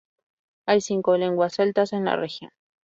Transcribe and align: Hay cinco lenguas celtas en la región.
Hay 0.65 0.81
cinco 0.81 1.15
lenguas 1.15 1.53
celtas 1.57 1.93
en 1.93 2.05
la 2.05 2.15
región. 2.15 2.49